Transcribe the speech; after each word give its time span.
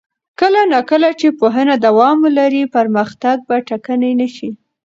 کله 0.39 0.61
نا 0.71 0.79
کله 0.89 1.09
چې 1.19 1.27
پوهنه 1.39 1.75
دوام 1.85 2.15
ولري، 2.25 2.63
پرمختګ 2.75 3.37
به 3.47 3.55
ټکنی 3.69 4.11
نه 4.21 4.27
شي. 4.35 4.49